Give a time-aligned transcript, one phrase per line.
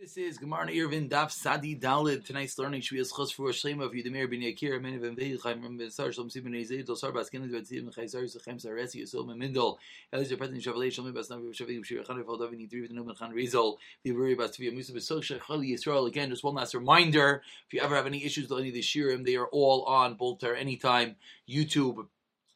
[0.00, 2.24] This is Gemara Eruvin Daf Sadi Dalid.
[2.24, 5.38] Tonight's learning should be as chos for Shlema of Yudemir ben Yakir, Many Ben Veil,
[5.42, 9.76] Chaim Ben Sar, Shalom Sibin Ezid, Dosar Baskin, Ben Tzim, Chaisar, Sechem Saresi, Yisol Memindol,
[10.14, 13.76] Elizar President Shavalei, Shalom Bas Navi, Shavim, Shir Chan, Rifal Davini, Three, Numan Khan Rizal,
[14.06, 16.06] Liburi Bas Tvia, Musa Besok, Shechali Yisrael.
[16.06, 18.82] Again, just one last reminder if you ever have any issues with any of the
[18.82, 21.16] Shirim, they are all on Bolter anytime,
[21.50, 22.06] YouTube,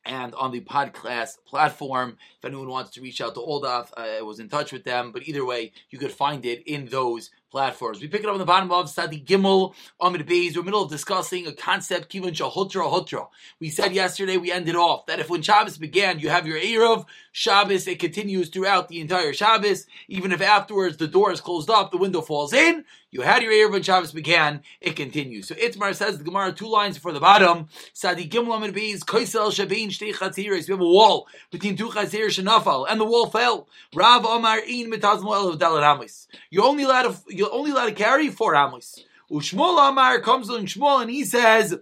[0.04, 2.16] and on the podcast platform.
[2.38, 5.12] If anyone wants to reach out to AllDaf, uh, I was in touch with them.
[5.12, 8.00] But either way, you could find it in those platforms.
[8.00, 10.28] We pick it up on the bottom of Sadi Gimel, Amid Beis.
[10.28, 13.28] We're in the middle of discussing a concept, Kivan Shahutra Hutra.
[13.60, 17.04] We said yesterday, we ended off, that if when Shabbos began, you have your Erev,
[17.30, 19.86] Shabbos, it continues throughout the entire Shabbos.
[20.08, 23.52] Even if afterwards the door is closed up, the window falls in, you had your
[23.52, 25.48] Erev when Shabbos began, it continues.
[25.48, 29.50] So Itmar says, the Gemara, two lines before the bottom, Sadi Gimel Amid Beis, Koisel
[29.50, 30.68] Shabin Shtei Chatziris.
[30.68, 33.68] We have a wall between two Chatzir Shanafal, and the wall fell.
[33.94, 36.26] Rav Omar In Mitazmo El Dalat Hamis.
[36.50, 39.04] You're only allowed to you're only allowed to carry four amos.
[39.28, 41.76] Ushmol Amar comes along Shmuel and he says,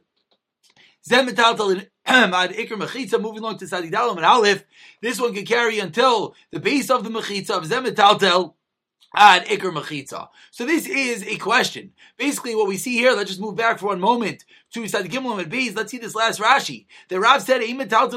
[1.06, 3.20] Zem metaltal ad ikr mechitza.
[3.20, 4.64] Moving along to Sadidalam and Aleph,
[5.02, 7.84] this one can carry until the base of the mechitza of Zem
[9.14, 10.28] ad ikr mechitza.
[10.50, 11.92] So this is a question.
[12.16, 13.12] Basically, what we see here.
[13.12, 15.76] Let's just move back for one moment to Sad Gimel and Beis.
[15.76, 16.86] Let's see this last Rashi.
[17.08, 17.60] The Rav said,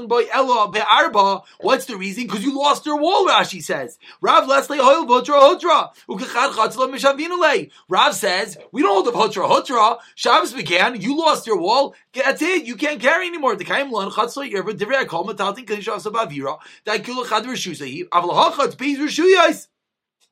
[0.08, 2.26] boy elo be'arba." What's the reason?
[2.26, 3.28] Because you lost your wall.
[3.28, 10.00] Rashi says, "Rav Leslie hoil hotra mishavinule." Rav says, "We don't hold the votra hotra.
[10.16, 11.02] Shabbos began.
[11.02, 11.96] You lost your wall.
[12.14, 12.66] That's it.
[12.66, 16.60] You can't carry anymore." The kaim lon chatzla yerva divrei kol metaltin kadishav sabavira.
[16.86, 18.08] That kula chad rishusay.
[18.10, 19.68] Avlahachat beis rishuyais.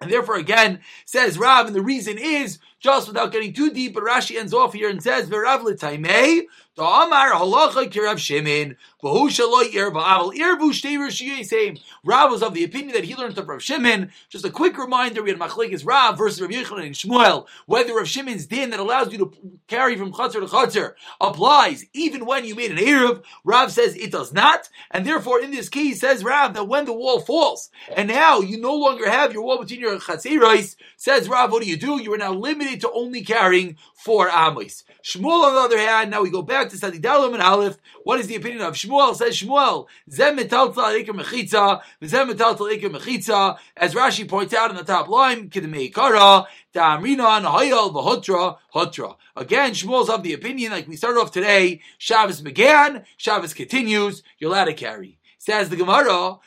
[0.02, 4.04] And therefore, again, says Rav, and the reason is just without getting too deep, but
[4.04, 9.72] Rashi ends off here and says, "V'Rav l'taimei the Amar halacha kirav Shimon v'hu shaloi
[9.72, 13.62] irba aval irbu shtei rishiyisem." Rav was of the opinion that he learned from Rav
[13.62, 14.12] Shimon.
[14.30, 17.46] Just a quick reminder: we had Machlekes Rav versus Rav Yochanan and Shmuel.
[17.68, 19.34] Whether Rav Shimon's din that allows you to
[19.68, 23.24] carry from chutzner to chutzner applies even when you made an erev.
[23.44, 26.94] Rav says it does not, and therefore in this case says Rav that when the
[26.94, 31.52] wall falls and now you no longer have your wall between your chatzerais, says Rav,
[31.52, 32.02] what do you do?
[32.02, 34.84] You are now limited to only carrying four amos.
[35.04, 37.78] Shmuel, on the other hand, now we go back to Sadi Dalam and Aleph.
[38.04, 39.16] What is the opinion of Shmuel?
[39.16, 44.78] Says Shmuel, Zem metaltal ikr mechitza, Zem metaltal ikr mechitza, as Rashi points out in
[44.78, 49.16] the top line, Kidmei Kara, Ta'amrina Hayal v'Hotra Hotra.
[49.36, 54.52] Again, Shmuel's of the opinion, like we started off today, Shabbos began, Shabbos continues, you're
[54.52, 55.18] allowed to carry.
[55.44, 56.38] Says the Gemara,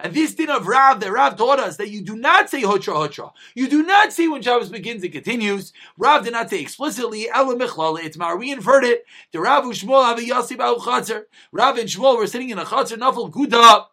[0.00, 2.94] and this din of Rav that Rav taught us that you do not say hotra
[2.94, 3.30] hotra.
[3.54, 5.72] You do not say when Shabbos begins and continues.
[5.96, 8.36] Rav did not say explicitly itmar.
[8.36, 9.04] We inferred it.
[9.30, 13.86] The Rav Shmuel Rav and Shmuel were sitting in a chatzar nafel guda.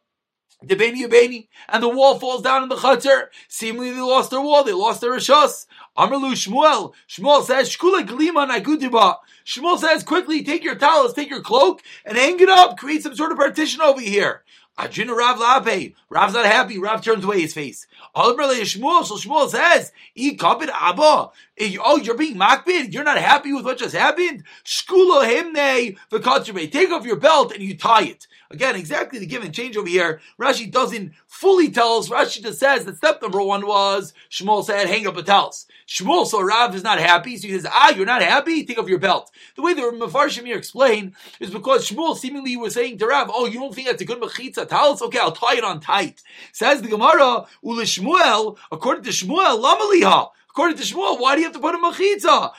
[0.64, 3.28] The Beni and the wall falls down in the chutzner.
[3.48, 5.68] Seemingly they lost their wall, they lost their rishas.
[5.96, 6.94] Amrlu Shmuel.
[7.08, 9.18] Shmuel says, Shkula Glima Nagudiba.
[9.46, 12.78] Shmuel says, quickly take your towels, take your cloak, and hang it up.
[12.78, 14.44] Create some sort of partition over here.
[14.78, 15.96] Ajina Rav Lape.
[16.10, 16.78] Rav's not happy.
[16.78, 17.88] Rav turns away his face.
[18.16, 19.06] Shmuel.
[19.06, 21.32] So Shmuel says, "E kapit Abba.
[21.60, 22.94] Oh, you're being makbid.
[22.94, 24.44] You're not happy with what just happened.
[24.64, 26.72] Shkula himne v'katzerbe.
[26.72, 28.28] Take off your belt and you tie it.
[28.50, 30.22] Again, exactly the given change over here.
[30.40, 32.10] Rashi doesn't fully tell us.
[32.10, 35.66] Rashi just says that step number one was Shmuel said, hang up a towels.
[35.86, 38.64] Shmuel, so Rav is not happy, so he says, ah, you're not happy?
[38.64, 39.32] Take off your belt.
[39.56, 43.48] The way the Mefarshim here explain is because Shmuel seemingly was saying to Rav, oh,
[43.48, 45.02] you don't think that's a good mechitza towels?
[45.02, 46.22] Okay, I'll tie it on tight.
[46.54, 50.30] Says the Gemara, Ule Shmuel, according to Shmuel, lamaliha.
[50.58, 52.52] According to Shmuel, why do you have to put a mechitza?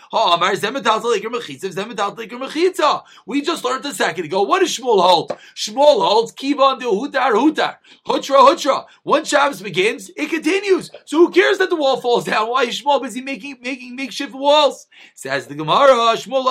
[3.27, 4.43] We just learned a second ago.
[4.43, 5.37] What does Shmuel hold?
[5.57, 8.87] Shmuel holds kivan de hutar hutar hutra hutra.
[9.03, 10.93] Once Shabbos begins, it continues.
[11.07, 12.49] So who cares that the wall falls down?
[12.49, 14.87] Why is Shmuel busy making making makeshift walls?
[15.15, 16.15] Says the Gemara.
[16.17, 16.47] Shmuel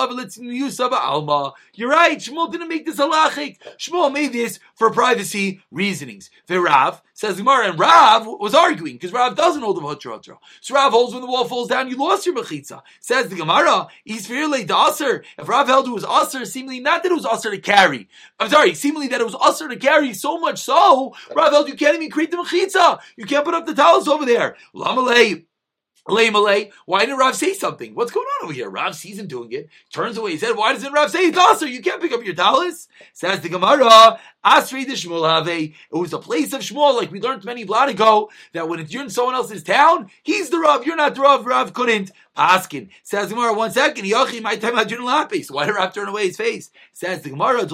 [0.92, 1.54] alma.
[1.72, 2.18] You're right.
[2.18, 3.56] Shmuel didn't make this halachic.
[3.78, 6.28] Shmuel made this for privacy reasonings.
[6.46, 10.20] The Rav says the Gemara, and Rav was arguing because Rav doesn't hold the hutra
[10.20, 10.38] hutra.
[10.60, 12.82] So Rav holds when the wall wall falls down, you lost your mechitza.
[13.00, 15.24] Says the Gemara, the aser.
[15.38, 18.08] If Rav held it was aser, seemingly not that it was aser to carry.
[18.38, 21.74] I'm sorry, seemingly that it was aser to carry so much so, Rav held you
[21.74, 23.00] can't even create the mechitza.
[23.16, 24.56] You can't put up the towels over there.
[24.74, 25.44] Lamalei.
[26.08, 27.94] Malay, Malay, why didn't Rav say something?
[27.94, 28.70] What's going on over here?
[28.70, 30.30] Rav sees him doing it, turns away.
[30.30, 32.88] He said, Why doesn't Rav say it's You can't pick up your talis.
[33.12, 35.48] Says the Gemara, Asri the Shmuel Have.
[35.48, 38.92] It was a place of Shmuel, like we learned many blot ago, that when it's
[38.92, 42.88] you're in someone else's town, he's the Rav, you're not the Rav, Rav couldn't Askin
[43.02, 43.52] says Gemara.
[43.52, 45.50] One second, Yochi my time lapis.
[45.50, 46.70] Why did Rav turn away his face?
[46.92, 47.66] Says the Gemara.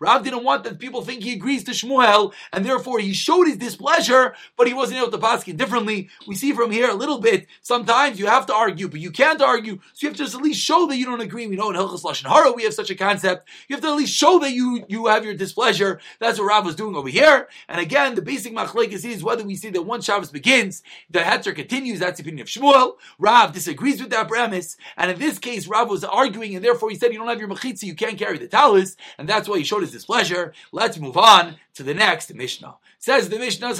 [0.00, 3.58] Rav didn't want that people think he agrees to Shmuel, and therefore he showed his
[3.58, 6.08] displeasure, but he wasn't able to paskin differently.
[6.26, 7.46] We see from here a little bit.
[7.60, 10.60] Sometimes you have to argue, but you can't argue, so you have to at least
[10.60, 11.46] show that you don't agree.
[11.46, 13.48] We know in Hilchas Lashon Hara we have such a concept.
[13.68, 16.00] You have to at least show that you you have your displeasure.
[16.20, 17.48] That's what Rav was doing over here.
[17.68, 21.54] And again, the basic machlekes is whether we see that once Shabbos begins, the hetzer
[21.54, 21.98] continues.
[21.98, 22.94] That's the opinion of Shmuel.
[23.18, 26.96] Rav disagrees with that premise, and in this case, Rav was arguing, and therefore he
[26.96, 29.64] said you don't have your mechitza, you can't carry the talis, and that's why he
[29.64, 30.52] showed his displeasure.
[30.72, 32.76] Let's move on to the next Mishnah.
[32.98, 33.74] Says the Mishnah,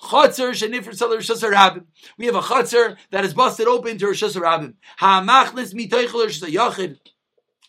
[0.00, 1.84] Chatzar shenifr salar shasar rabim.
[2.16, 4.74] We have a chatzar that is busted open to shasar rabim.
[4.96, 6.98] Ha'amachlis mitoichel yachid.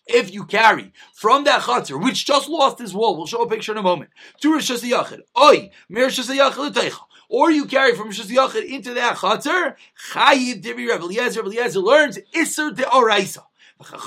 [0.07, 3.71] If you carry from that chatzar, which just lost his wall, we'll show a picture
[3.71, 4.09] in a moment,
[4.41, 6.93] to Rosh Yachid, oi, mir Rosh Yachid
[7.29, 9.75] or you carry from Rosh Yachid into that chatzar,
[10.11, 13.43] chayiv divi Rebbe Eliezer, Rebbe Eliezer learns iser de oraisa.
[13.83, 13.97] If you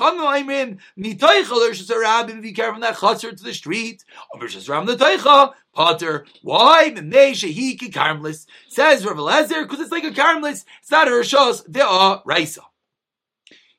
[2.55, 4.05] carry from that chatzar to the street,
[4.39, 6.27] versus around the teicha, potter.
[6.43, 6.91] Why?
[6.91, 10.65] He karmlis says Rav Lezer because it's like a karmlis.
[10.81, 11.65] It's not a rishos.
[11.67, 12.63] They are raisa.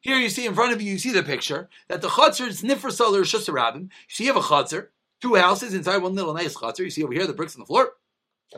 [0.06, 2.62] Here you see in front of you, you see the picture that the chatzar is
[2.62, 3.82] nifr solar rishos rabim.
[3.82, 6.82] You see, you have a chatzar, two houses inside one little nice chatzar.
[6.82, 7.94] You see over here the bricks on the floor.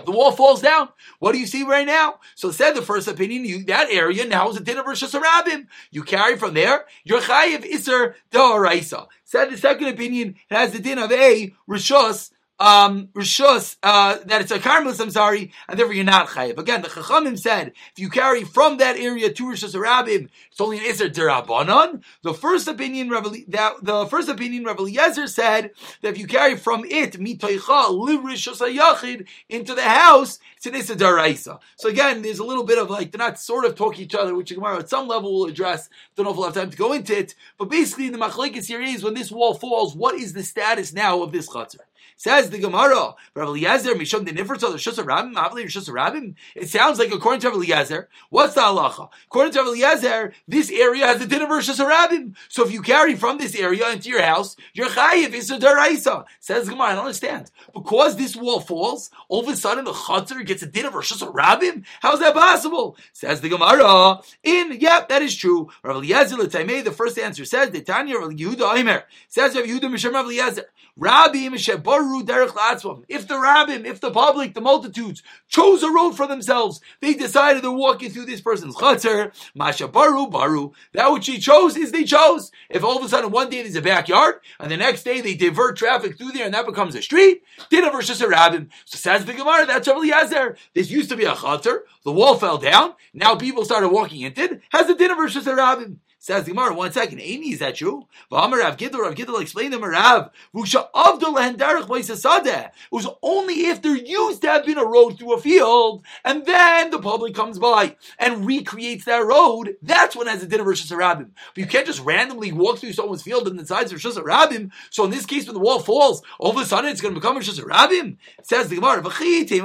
[0.04, 0.90] The wall falls down.
[1.20, 2.20] What do you see right now?
[2.36, 5.68] So said the first opinion, you, that area now is a din of Rosh Hashanah.
[5.90, 9.08] You carry from there, you're chayiv iser da'araisa.
[9.24, 14.52] Said the second opinion, it has the din of a Rishos um, uh, that it's
[14.52, 16.58] a karmelis, I'm sorry, and therefore you're not chayiv.
[16.58, 20.80] Again, the Chachamim said, if you carry from that area to Rishus Rabim, it's only
[20.80, 22.02] an Isser Derabanan.
[22.24, 25.72] The first opinion, that, the first opinion, Rav Eliezer said,
[26.02, 30.74] that if you carry from it, mitoicha, liv Rishus Yachid, into the house, it's an
[30.74, 31.60] Isser Daraisa.
[31.76, 34.34] So again, there's a little bit of like, they're not sort of talking each other,
[34.34, 35.90] which Gemara at some level will address.
[36.16, 37.36] Don't know if we'll have time to go into it.
[37.58, 41.22] But basically, the Machlekes here is, when this wall falls, what is the status now
[41.22, 41.87] of this Chatzar?
[42.16, 46.36] Says the Gemara, Rav Eliezer, Mishum de Nifrit, the Shus Rabim, Avli Shus Rabim.
[46.56, 49.10] It sounds like according to Rav Eliezer, what's the halacha?
[49.26, 52.36] According to Rav Eliezer, this area has the din of Shus Rabim.
[52.50, 56.26] So if you carry from this area into your house, you're chayiv is a deraisa.
[56.40, 57.52] Says the Gemara, I don't understand.
[57.74, 61.22] Because this wall falls, all of a sudden the chutzner gets a din of Shus
[61.34, 61.86] Rabim.
[62.02, 62.98] How is that possible?
[63.14, 64.22] Says the Gemara.
[64.44, 65.70] In yep, that is true.
[65.84, 70.14] Rav Eliezer the first answer says the Tanya Rav Yehuda Aimer says Rav Yehuda Misham
[70.14, 70.66] Rav Eliezer.
[71.00, 71.48] Rabbi
[71.88, 73.04] Mishabaru Derech Latzvam.
[73.08, 77.64] If the rabbim, if the public, the multitudes chose a road for themselves, they decided
[77.64, 80.72] they're walking through this person's chutzner, Masha Baru Baru.
[80.94, 82.52] That which they chose is they chose.
[82.70, 85.36] If all of a sudden one day there's a backyard, and the next day they
[85.36, 88.70] divert traffic through there and that becomes a street, dinner versus a rabbim.
[88.86, 90.58] So says the Gemara, that's Rabbi Yazer.
[90.74, 94.44] This used to be a chutzner, the wall fell down, now people started walking into
[94.44, 95.98] it, has a dinner versus a rabbim.
[96.20, 98.08] Says the Gemara, one second, Amy, is that true?
[98.32, 102.66] V'amar Rav Gidl, Rav Gidl explained to Rav, V'usha avdol lehendarech b'yisasadeh.
[102.66, 106.44] It was only if there used to have been a road through a field, and
[106.46, 110.66] then the public comes by and recreates that road, that's when has a din of
[110.66, 111.30] Rosh Hashanah.
[111.54, 114.72] But you can't just randomly walk through someone's field and decides Rosh Hashanah.
[114.90, 117.20] So in this case, when the wall falls, all of a sudden it's going to
[117.20, 118.18] become Rosh Hashanah.
[118.42, 119.04] Says the Gemara,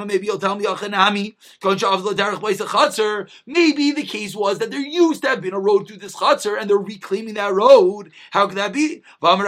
[0.07, 3.31] maybe you'll tell me, achen ami koncha Avdol lehendarech a chutzer.
[3.47, 6.52] maybe the case was that there used to have been a road through this chatzar,
[6.57, 8.13] and they're reclaiming that road.
[8.31, 9.03] How could that be?
[9.21, 9.39] Rav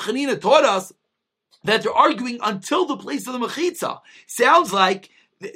[0.00, 0.92] Chanina taught us
[1.64, 4.00] that they're arguing until the place of the mechitza.
[4.26, 5.10] Sounds like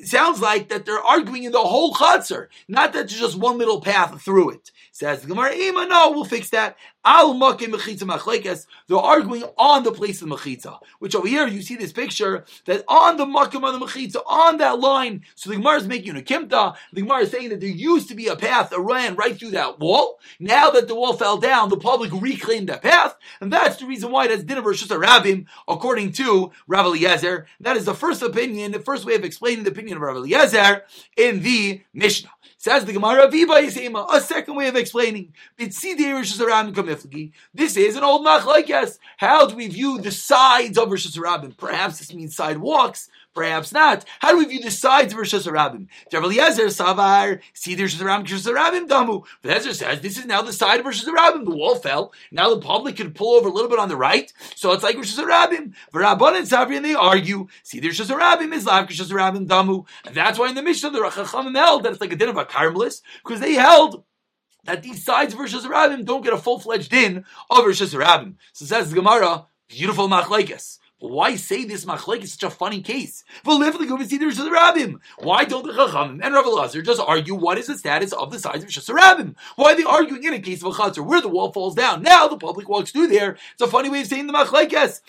[0.04, 3.80] sounds like that they're arguing in the whole chutzner, not that there's just one little
[3.80, 4.70] path through it.
[4.92, 5.54] Says the Gemara,
[5.86, 6.76] no, we'll fix that.
[7.04, 7.38] Al.
[7.38, 10.78] They're arguing on the place of the mechitza.
[10.98, 14.56] Which over here you see this picture that on the makim of the mechitza, on
[14.56, 15.22] that line.
[15.34, 16.74] So the Gemara is making a kimta.
[16.92, 19.50] The Gemara is saying that there used to be a path that ran right through
[19.50, 20.18] that wall.
[20.40, 24.10] Now that the wall fell down, the public reclaimed that path, and that's the reason
[24.10, 27.46] why it has dinner versus a rabbim, according to Rav Eliezer.
[27.60, 30.84] That is the first opinion, the first way of explaining the opinion of Rav Eliezer
[31.16, 32.30] in the Mishnah.
[32.58, 35.34] Says the Gemara, a second way of explaining.
[35.56, 36.00] This is
[37.96, 38.98] an old machlekes.
[39.18, 41.56] How do we view the sides of Rosh Hashanah?
[41.58, 43.08] Perhaps this means sidewalks.
[43.36, 44.06] Perhaps not.
[44.20, 45.88] How do we view the sides of Rosh Hashanah?
[46.10, 49.26] Rav Eliezer Savar Sidir Rosh Hashanah Damu.
[49.42, 51.44] But Ezra says this is now the side of Rosh Hashanah.
[51.44, 52.14] The wall fell.
[52.32, 54.96] Now the public can pull over a little bit on the right, so it's like
[54.96, 55.74] Rosh Hashanah.
[55.92, 60.14] V'Rabban and Savri and they argue Sidir Rosh Hashanah is like Rosh Hashanah Damu, and
[60.14, 62.46] that's why in the Mishnah the Rachachamim held that it's like a din of a
[62.46, 64.02] Carmelis because they held
[64.64, 68.34] that these sides of Rosh Hashanah don't get a full fledged din of Rosh Hashanah.
[68.54, 70.78] So says the Gemara, beautiful machlekes.
[71.08, 73.24] Why say this machlek is such a funny case?
[73.44, 73.84] Why don't the
[75.72, 79.36] Chachamim and Rav Elazar just argue what is the status of the sides of Shasarabim?
[79.54, 82.02] Why are they arguing in a case of a chatzar where the wall falls down?
[82.02, 83.36] Now the public walks through there.
[83.52, 85.00] It's a funny way of saying the machlekes.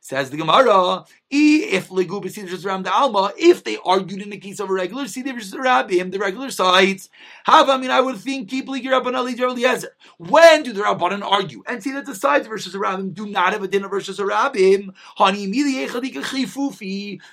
[0.00, 4.58] Says the Gemara, if legu b'sidr ram the alma, if they argued in the case
[4.58, 7.08] of a regular sidr rabim, the regular sides,
[7.44, 9.94] have I mean I would think keep rabban eliezer.
[10.18, 13.52] When do the rabbanon argue and see that the sides versus a rabbim do not
[13.52, 14.92] have a dinner versus a rabbim?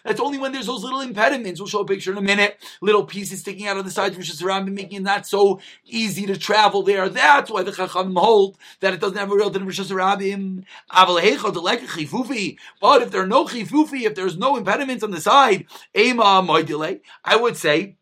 [0.04, 1.60] That's only when there's those little impediments.
[1.60, 2.64] We'll show a picture in a minute.
[2.82, 6.28] Little pieces sticking out of the sides versus a rabbim, making it not so easy
[6.28, 7.10] to travel there.
[7.10, 10.66] That's why the chacham hold that it doesn't have a real dinner versus a rabbim.
[12.80, 15.66] But if there are no chifufi if there's no impediments on the side,
[15.96, 17.98] I would say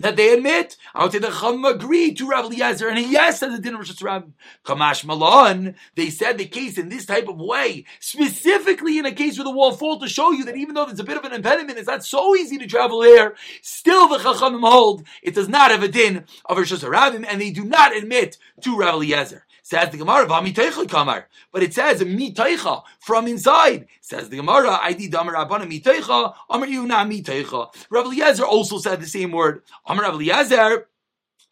[0.00, 0.76] that they admit.
[0.94, 3.78] I would say the Chum agreed to Rav Eliezer, and he yes said the dinner
[3.78, 4.24] was Rav
[4.64, 5.76] Kamash Malon.
[5.94, 9.50] They said the case in this type of way, specifically in a case where the
[9.50, 11.86] wall falls, to show you that even though there's a bit of an impediment, it's
[11.86, 13.34] not so easy to travel there.
[13.62, 17.50] Still, the Chachamim hold it does not have a din of Rosh Hashanah, and they
[17.50, 19.46] do not admit to Rav Eliezer.
[19.62, 23.86] Says the Gemara, "V'amiteicha kamar," but it says miteicha from inside.
[24.00, 29.06] Says the Gemara, "Id damar abana miteicha, amar yuna miteicha." Rav Eliezer also said the
[29.06, 29.62] same word.
[29.86, 30.88] Amar Rav Eliezer,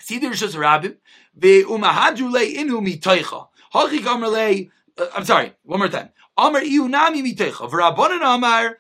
[0.00, 0.97] see the Rishos Rabbim,
[1.38, 3.49] ve'umahadru le inu miteicha.
[3.75, 4.67] Hachi kamar le.
[4.97, 6.11] Uh, I'm sorry, one more time.
[6.37, 7.71] Amar iunami miteicha.
[7.71, 8.79] V'rabbanan amar.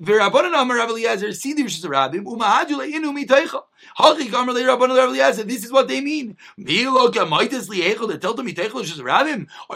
[0.00, 3.62] V'rabbanan amar Rav Eliezer, see the Rishos Rabbim, umahadru le inu miteicha.
[5.46, 6.38] This is what they mean.
[6.58, 6.68] Are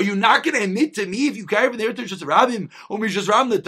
[0.02, 2.70] you not going to admit to me if you carry from there to just rabbim
[2.88, 3.60] or just ram the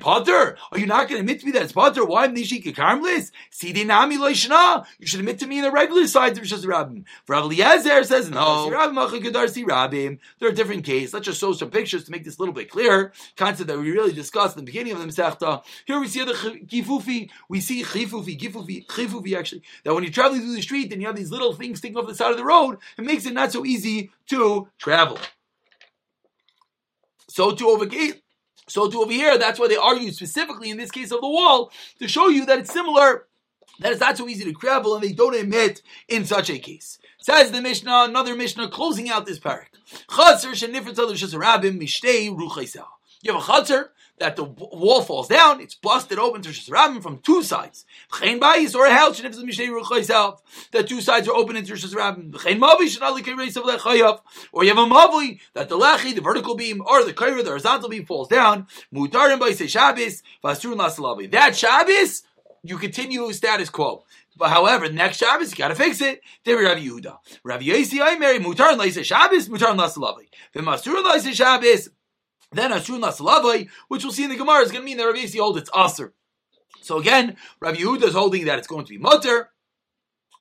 [0.00, 0.56] potter?
[0.72, 2.06] Are you not going to admit to me that it's potter?
[2.06, 3.32] Why am nishi karmlis?
[3.50, 4.14] See the nami.
[4.14, 7.04] You should admit to me in the regular sides of just rabbim.
[7.28, 8.70] Rav Eliezer says no.
[8.70, 8.78] There
[10.48, 11.12] are different cases.
[11.12, 13.12] Let's just show some pictures to make this a little bit clearer.
[13.36, 15.59] Concept that we really discussed in the beginning of the Masechta.
[15.86, 17.30] Here we see the kifufi.
[17.48, 21.06] We see chifufi, kifufi, chifufi actually that when you're traveling through the street and you
[21.06, 23.52] have these little things sticking off the side of the road, it makes it not
[23.52, 25.18] so easy to travel.
[27.28, 27.86] So to over
[28.68, 31.72] so to over here, that's why they argue specifically in this case of the wall
[31.98, 33.26] to show you that it's similar,
[33.80, 36.98] that it's not so easy to travel, and they don't admit in such a case.
[37.18, 39.66] Says the Mishnah, another Mishnah closing out this parak.
[43.22, 47.18] You have a chatzar that the wall falls down, it's busted open to Shazarabim from
[47.18, 47.84] two sides.
[48.18, 50.38] Chain bayis or a house should have the mishnei.
[50.72, 52.38] The two sides are open into Shazarabim.
[52.40, 54.20] Chain mavi not race of lechayav.
[54.52, 57.48] Or you have a mavi that the lechi, the vertical beam, or the kaira, the
[57.48, 58.66] horizontal beam falls down.
[58.94, 61.30] Mutarim say Shabbos, vasrun lasalavi.
[61.32, 62.22] That Shabbos,
[62.62, 64.04] you continue status quo.
[64.36, 66.22] But however, the next Shabbos you gotta fix it.
[66.44, 70.28] There Rav Yehuda, Rav Yosi I marry mutar and Shabbos, mutar and lasalavi.
[70.54, 71.90] V'masur and Shabbos.
[72.52, 75.14] Then Ashun Lasalavai, which we'll see in the Gemara, is going to mean that Rav
[75.14, 76.12] Yisi holds it's Aser.
[76.80, 79.50] So again, Rav Yehuda is holding that it's going to be Mutter.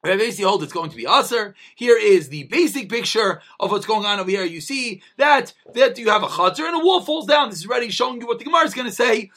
[0.03, 1.55] Rav Yisi holds it's going to be Aser.
[1.75, 4.43] Here is the basic picture of what's going on over here.
[4.43, 7.49] You see that, that you have a Chatzar and a wall falls down.
[7.49, 9.29] This is already showing you what the Gemara is going to say.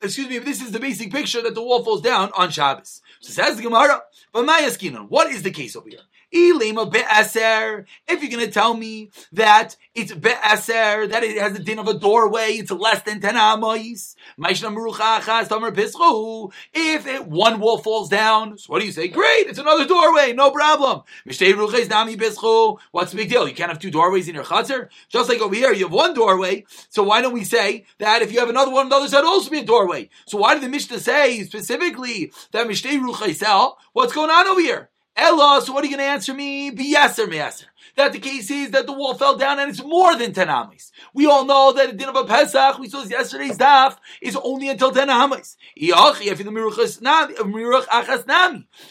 [0.00, 3.02] Excuse me, this is the basic picture that the wall falls down on Shabbos.
[3.20, 5.98] So says the Gemara, but Mayaskinon, what is the case over here?
[6.30, 11.88] If you're going to tell me that it's be'aser, that it has the din of
[11.88, 14.14] a doorway, it's less than 10 amos.
[14.38, 14.66] If
[17.06, 19.08] it, one wall falls down, so what do you say?
[19.08, 21.02] Great, it's another doorway, no problem.
[21.24, 23.48] What's the big deal?
[23.48, 24.88] You can't have two doorways in your chatzar?
[25.08, 28.32] Just like over here, you have one doorway, so why don't we say that if
[28.32, 30.10] you have another one on the other side, also be a doorway?
[30.26, 32.68] So why did the Mishnah say specifically that
[33.92, 34.90] What's going on over here?
[35.18, 36.70] Ella, so what are you going to answer me?
[36.70, 37.66] Or me'aser.
[37.96, 40.92] That the case is that the wall fell down and it's more than 10 amis.
[41.12, 44.68] We all know that the din of a Pesach, we saw yesterday's daf, is only
[44.68, 45.56] until 10 amis.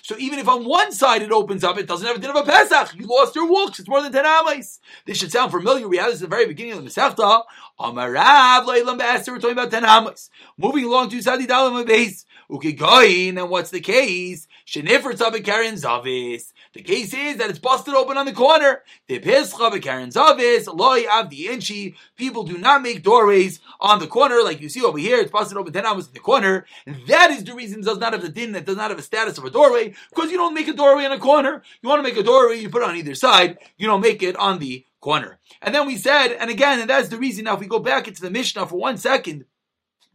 [0.01, 2.35] So even if on one side it opens up, it doesn't have a din of
[2.35, 2.95] a Pesach.
[2.95, 4.81] You lost your wall it's more than 10 amis.
[5.05, 5.87] This should sound familiar.
[5.87, 7.43] We had this at the very beginning of the Masechta.
[7.79, 10.29] Amarav, Leilam Be'aser, we're talking about 10 amis.
[10.57, 12.25] Moving along to Sadi Dalam base.
[12.49, 14.46] Ukigoyin, and what's the case?
[14.67, 16.51] Shenifer Tzabikarin Zavis.
[16.73, 18.83] The case is that it's busted open on the corner.
[19.07, 21.95] The Pischa Bikarin Zavis, Loi Avdi Inchi.
[22.17, 25.19] People do not make doorways on the corner like you see over here.
[25.19, 26.65] It's busted open 10 hours in the corner.
[26.85, 28.99] And that is the reason it does not have the din, that does not have
[28.99, 31.63] a status of a doorway, because you don't make a doorway in a corner.
[31.81, 33.59] You want to make a doorway, you put it on either side.
[33.77, 35.39] You don't make it on the corner.
[35.61, 38.09] And then we said, and again, and that's the reason now, if we go back
[38.09, 39.45] into the Mishnah for one second,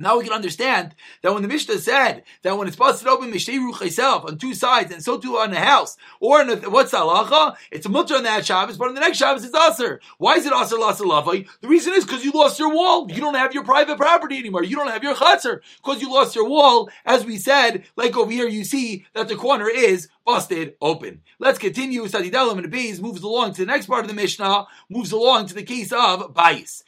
[0.02, 3.56] Now we can understand that when the Mishnah said that when it's busted open mishtei
[3.58, 7.54] ruch on two sides and so too on the house, or in the, what's halacha?
[7.70, 10.00] It's a mutter on that Shabbos, but on the next Shabbos it's aser.
[10.18, 11.48] Why is it aser lasa lavai?
[11.60, 13.08] The reason is because you lost your wall.
[13.12, 14.64] You don't have your private property anymore.
[14.64, 16.90] You don't have your chatzar because you lost your wall.
[17.06, 21.22] As we said, like over here, you see that the corner is busted open.
[21.38, 22.02] Let's continue.
[22.06, 25.54] Sadidalam and Beis moves along to the next part of the Mishnah, moves along to
[25.54, 26.82] the case of Bayis.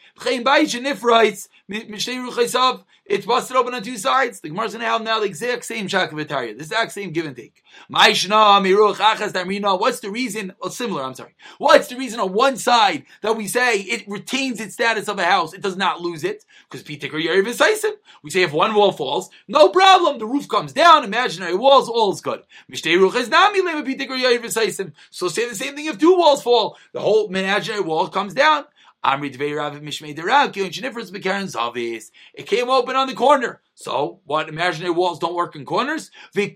[3.06, 4.40] It's busted open on two sides.
[4.40, 7.62] The Gemara's gonna have now the exact same shakavitaria, the exact same give and take.
[7.90, 8.22] What's
[10.00, 10.54] the reason?
[10.58, 11.34] Well, similar, I'm sorry.
[11.58, 15.24] What's the reason on one side that we say it retains its status of a
[15.24, 16.46] house, it does not lose it?
[16.70, 17.92] Because Pitikar Yeriv
[18.22, 22.10] We say if one wall falls, no problem, the roof comes down, imaginary walls, all
[22.10, 22.40] is good.
[22.72, 22.78] So
[25.28, 28.64] say the same thing if two walls fall, the whole imaginary wall comes down.
[32.34, 33.60] It came open on the corner.
[33.76, 36.12] So, what imaginary walls don't work in corners?
[36.36, 36.54] And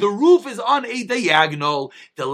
[0.00, 1.92] the roof is on a diagonal.
[2.16, 2.28] This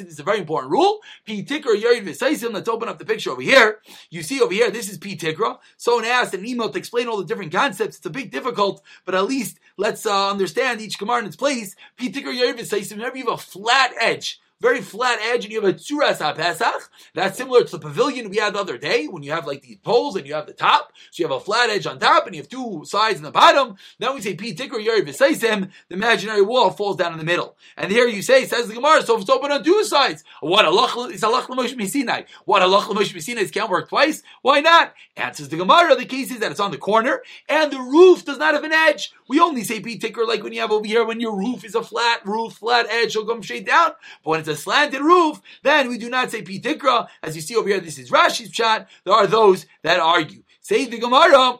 [0.00, 0.98] is a very important rule.
[1.26, 3.80] Let's open up the picture over here.
[4.10, 5.58] You see over here, this is Pitikra.
[5.76, 7.98] Someone asked an email to explain all the different concepts.
[7.98, 11.76] It's a bit difficult, but at least let's uh, understand each command in its place.
[11.96, 15.74] Pitikra Yorid whenever you have a flat edge, very flat edge, and you have a
[15.74, 16.90] tzuras pesach.
[17.14, 19.76] That's similar to the pavilion we had the other day when you have like these
[19.78, 20.92] poles and you have the top.
[21.10, 23.30] So you have a flat edge on top and you have two sides in the
[23.30, 23.76] bottom.
[23.98, 25.70] Then we say pi tikr yari v'seisem.
[25.88, 27.56] The imaginary wall falls down in the middle.
[27.76, 29.02] And here you say says the Gemara.
[29.02, 32.26] So if it's open on two sides, what Allah is Allah l'mosh misinai?
[32.44, 34.22] What Allah l'mosh misinai can't work twice?
[34.42, 34.94] Why not?
[35.16, 35.94] Answers the Gemara.
[35.94, 38.72] The case is that it's on the corner and the roof does not have an
[38.72, 39.12] edge.
[39.28, 41.74] We only say pi tikr like when you have over here when your roof is
[41.74, 43.92] a flat roof, flat edge, will come straight down.
[44.22, 47.08] But when it's a slanted roof, then we do not say pitikra.
[47.22, 48.88] As you see over here, this is Rashi's chat.
[49.04, 50.42] There are those that argue.
[50.60, 51.58] Say the Gemara,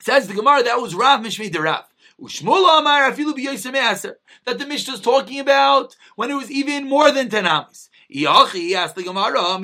[0.00, 1.84] says the Gemara, that was Rav Mishmei the Rav.
[4.44, 7.90] That the Mishnah is talking about when it was even more than ten amis.
[8.12, 9.58] Yachi asked the Gemara,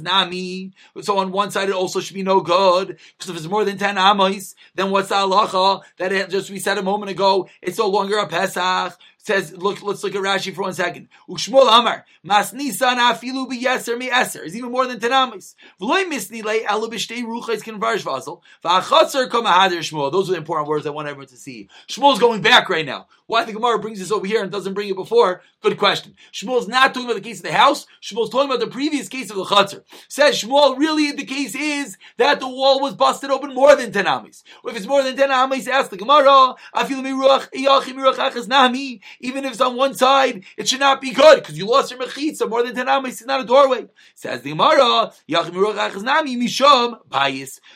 [0.00, 0.72] nami.
[1.00, 3.76] So on one side it also should be no good because if it's more than
[3.76, 7.48] ten amos, then what's the halacha that it, just we said a moment ago?
[7.60, 11.08] It's no longer a Pesach says, look, let's look at Rashi for one second.
[11.28, 15.54] Amar, afilu yeser mi eser, is even more than tenamis.
[15.80, 18.40] Misni elu b'shtei ruchais converge vazel.
[18.64, 20.10] V'achotzer kama hadir Shmuel.
[20.10, 21.68] Those are the important words I want everyone to see.
[21.88, 23.06] Shmuel's going back right now.
[23.26, 25.40] Why the Gemara brings this over here and doesn't bring it before?
[25.62, 26.16] Good question.
[26.32, 27.86] Shmuel's not talking about the case of the house.
[28.02, 29.84] Shmuel's talking about the previous case of the chutzner.
[30.08, 34.06] Says Shmuel, really the case is that the wall was busted open more than ten
[34.06, 34.42] amis.
[34.64, 39.00] If it's more than ten amis, ask the Gemara, afilu miruach, iyachim miruach achas nami
[39.20, 42.00] even if it's on one side, it should not be good because you lost your
[42.00, 43.20] mechitza more than ten amis.
[43.20, 43.86] It's not a doorway.
[44.14, 45.12] Says the Gemara.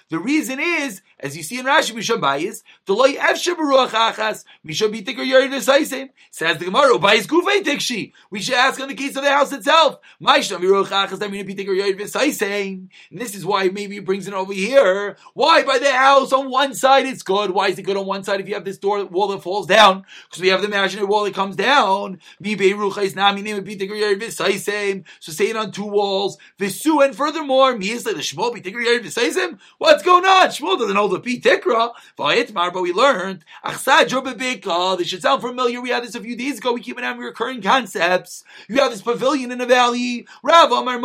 [0.09, 2.63] The reason is, as you see in Rashi, mishom bias.
[2.87, 6.11] Deloy efshe beruach achas mishom bitikar yorid v'saisem.
[6.31, 8.13] Says the Gemara, bias gufay tikshi.
[8.31, 9.99] We should ask on the case of the house itself.
[10.23, 12.89] Mishom beruach achas that mean bitikar yorid v'saisem.
[13.11, 15.17] And this is why maybe it brings it over here.
[15.35, 17.51] Why by the house on one side it's good?
[17.51, 19.67] Why is it good on one side if you have this door wall that falls
[19.67, 20.05] down?
[20.29, 22.21] Because we have the imaginary wall that comes down.
[25.21, 26.37] So say it on two walls.
[26.59, 27.87] Visu, and furthermore, the
[29.79, 30.49] What's going on?
[30.49, 31.93] Shmuel doesn't hold the P Tikra.
[32.17, 33.45] But we learned,
[34.97, 35.81] this should sound familiar.
[35.81, 36.73] We had this a few days ago.
[36.73, 38.45] We keep on having recurring concepts.
[38.69, 40.27] You have this pavilion in a valley.
[40.43, 40.99] Rav Amar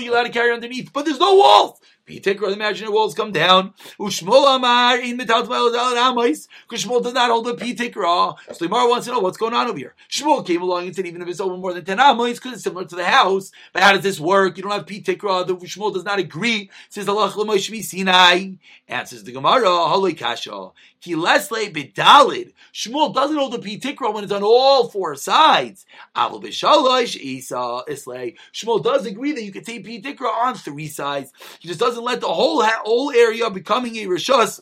[0.00, 1.80] you're allowed to carry underneath, but there's no walls.
[2.10, 3.72] Pitikra, the imaginary walls come down.
[3.98, 6.48] Ushmol Amar in Amois.
[6.68, 8.36] Because Shmuel does not hold the Pitikra.
[8.52, 9.94] So Limar wants to know what's going on over here.
[10.10, 12.64] Shmuel came along and said even if it's over more than 10 Amois, because it's
[12.64, 13.52] similar to the house.
[13.72, 14.56] But how does this work?
[14.56, 15.46] You don't have Pitikra.
[15.46, 16.70] The Shmuel does not agree.
[16.88, 18.52] Says Allah Sinai.
[18.88, 20.70] Answers the Gemara, Haloi Kasha.
[21.00, 22.52] Ki lesle bidalid.
[22.74, 25.86] Shmuel doesn't hold the pitikra when it's on all four sides.
[26.14, 28.36] Aval b'shalosh isa islay.
[28.52, 31.32] Shmuel does agree that you can take pitikra on three sides.
[31.60, 34.60] He just doesn't let the whole whole area becoming a rishus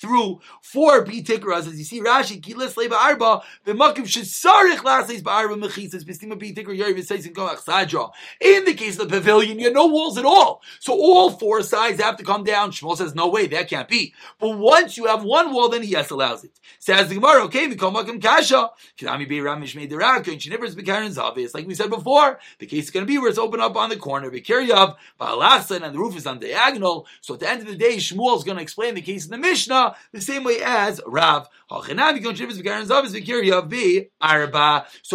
[0.00, 5.62] through four B tikras, as you see Rashi, Kilas Leba Arba, B'makim Shesarich Lasis Ba'arba
[5.62, 8.10] Mechitzas, B'stima B tikra Yeri V'seis and Koach Sadra.
[8.40, 10.62] In the case of the pavilion, you have no walls at all.
[10.78, 12.70] So all four sides have to come down.
[12.70, 14.14] Shmuel says, no way, that can't be.
[14.38, 16.58] But once you have one wall, then he yes allows it.
[16.78, 20.74] Says the Gemara, okay, Mikom Makim Kasha, Kinami Be Ramish Made the Derak, and Shinivers
[20.74, 21.54] B'Karen's obvious.
[21.54, 23.90] Like we said before, the case is going to be where it's open up on
[23.90, 27.06] the corner, B'Kiryav, Ba'alasan, and the roof is on diagonal.
[27.20, 29.30] So at the end of the day, Shmuel is going to explain the case in
[29.30, 31.48] the Mishnah The same way as Rav.
[31.70, 31.76] So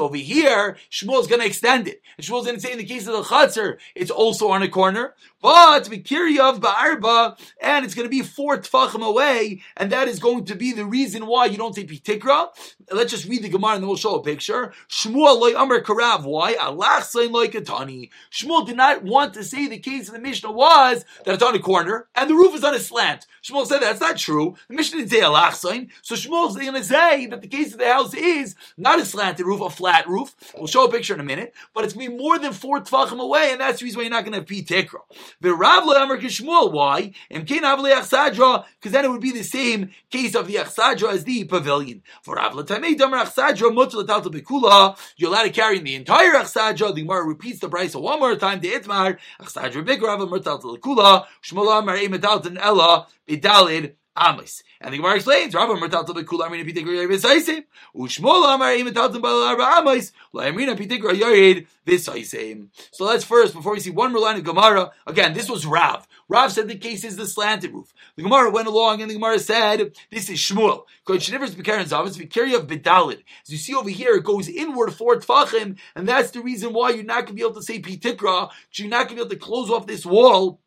[0.03, 2.01] over here, Shmuel's going to extend it.
[2.17, 4.69] And Shmuel's going to say in the case of the Chatzar, it's also on a
[4.69, 5.15] corner.
[5.41, 10.45] But Vikiryav Ba'arba, and it's going to be four tfachim away, and that is going
[10.45, 12.47] to be the reason why you don't say Pitikra.
[12.91, 14.73] Let's just read the Gemara and then we'll show a picture.
[14.89, 16.23] Shmuel loy Amar Karav.
[16.23, 16.55] Why?
[16.55, 18.11] Allah saying like a tani.
[18.31, 21.55] Shmuel did not want to say the case of the Mishnah was that it's on
[21.55, 23.27] a corner and the roof is on a slant.
[23.43, 24.55] Shmuel said that's not true.
[24.67, 25.91] The Mishnah didn't say Allah sign.
[26.01, 29.45] So Shmuel's going to say that the case of the house is not a slanted
[29.45, 30.35] roof, a flat roof.
[30.55, 32.79] We'll show a picture in a minute, but it's going to be more than four
[32.81, 34.99] tfachim away, and that's the reason why you're not going to have P tikra.
[35.41, 36.71] The Rav Amar Shmuel.
[36.71, 37.13] Why?
[37.29, 42.01] Because then it would be the same case of the achsadra as the pavilion.
[42.23, 44.97] For Rav Tamei Damar achsadra mutal talta bekula.
[45.17, 46.93] You're allowed to carry in the entire achsadra.
[46.93, 48.59] The Gemara repeats the price one more time.
[48.59, 51.25] The itmar achsadra big Rav mutal talta bekula.
[51.43, 54.63] Shmuel Amar emetaltan ella bidalid Amos.
[54.81, 57.63] And the Gemara explains, Rabbi Mertal Bekul Amrina Pitikra Visaisim,
[57.95, 62.67] Ushmol Amar Imataltim Balarba Amos, Lamrina Pitikra Yared Visaisim.
[62.91, 66.07] So let's first, before we see one more line of Gemara, again, this was Rav.
[66.27, 67.93] Rav said the case is the slanted roof.
[68.15, 70.85] The Gemara went along and the Gemara said, this is Shmuel.
[71.07, 72.65] Shnivers Bekaran Zavas Vikari of.
[72.75, 76.91] As you see over here, it goes inward for Tfachim, and that's the reason why
[76.91, 79.29] you're not going to be able to say Pitikra, you're not going to be able
[79.29, 80.59] to close off this wall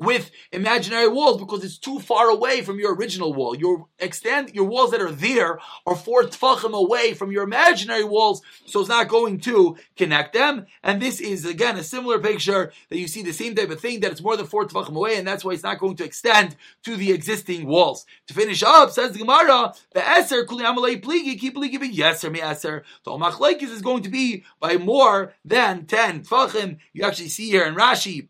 [0.00, 3.56] with imaginary walls because it's too far away from your original wall.
[3.56, 8.42] Your extend your walls that are there are four tfachim away from your imaginary walls,
[8.66, 10.66] so it's not going to connect them.
[10.82, 14.00] And this is again a similar picture that you see the same type of thing
[14.00, 16.56] that it's more than four tfachim away, and that's why it's not going to extend
[16.84, 18.06] to the existing walls.
[18.28, 22.40] To finish up, says the Gemara, the eser kuli amalei pligi keep be yeser me
[22.40, 22.82] eser.
[23.04, 26.78] The machlekes is going to be by more than ten tfachim.
[26.92, 28.28] You actually see here in Rashi.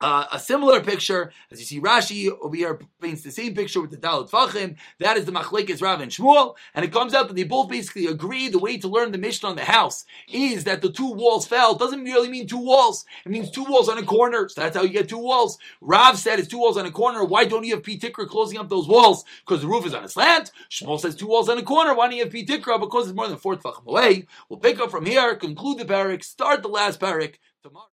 [0.00, 3.90] Uh, a similar picture, as you see Rashi over here paints the same picture with
[3.90, 4.76] the Dalit Fachim.
[5.00, 8.06] That is the Machlekes Rav and Shmuel, and it comes out that they both basically
[8.06, 11.48] agree the way to learn the Mishnah on the house is that the two walls
[11.48, 11.72] fell.
[11.72, 14.48] It doesn't really mean two walls; it means two walls on a corner.
[14.48, 15.58] So that's how you get two walls.
[15.80, 17.24] Rav said it's two walls on a corner.
[17.24, 19.24] Why don't you have P Tikra closing up those walls?
[19.44, 20.52] Because the roof is on a slant.
[20.70, 21.92] Shmuel says two walls on a corner.
[21.92, 22.78] Why don't you have P Tikra?
[22.78, 24.26] Because it's more than four Tfachim away.
[24.48, 27.34] We'll pick up from here, conclude the parak, start the last parak
[27.64, 27.88] tomorrow.